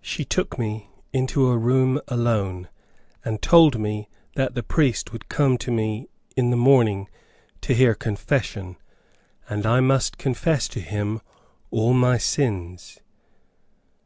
[0.00, 2.70] She took me into a room alone,
[3.22, 7.10] and told me that the priest would come to me in the morning
[7.60, 8.78] to hear confession,
[9.50, 11.20] and I must confess to him
[11.70, 13.00] all my sins.